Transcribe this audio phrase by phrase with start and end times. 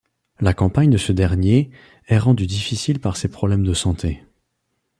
[0.39, 1.69] La campagne de ce dernier
[2.07, 4.23] est rendue difficile par ses problèmes de santé.